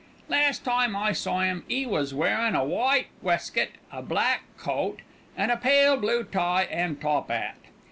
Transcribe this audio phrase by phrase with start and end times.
[0.29, 4.99] "Last time I saw 'im 'e was wearing a white weskit, a black coat,
[5.37, 7.55] and a pale blue tie and top 'at.